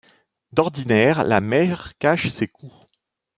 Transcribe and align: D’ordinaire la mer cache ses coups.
D’ordinaire 0.51 1.23
la 1.23 1.41
mer 1.41 1.95
cache 1.99 2.29
ses 2.31 2.47
coups. 2.47 2.73